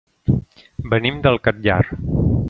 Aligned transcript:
Venim 0.93 1.19
del 1.27 1.37
Catllar. 1.49 1.81